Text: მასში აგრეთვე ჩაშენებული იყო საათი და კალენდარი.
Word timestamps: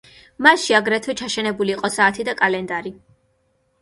მასში 0.45 0.75
აგრეთვე 0.77 1.15
ჩაშენებული 1.21 1.75
იყო 1.75 1.93
საათი 1.99 2.25
და 2.31 2.37
კალენდარი. 2.43 2.95